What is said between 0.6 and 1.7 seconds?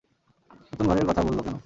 নতুন ঘরের কথা বললো কেনো?